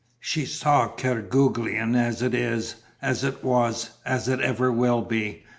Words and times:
She 0.19 0.47
saw 0.47 0.87
Kerguelen 0.87 1.95
as 1.95 2.23
it 2.23 2.33
is, 2.33 2.77
as 3.03 3.23
it 3.23 3.43
was, 3.43 3.91
as 4.03 4.27
it 4.27 4.39
ever 4.39 4.71
will 4.71 5.03
be. 5.03 5.43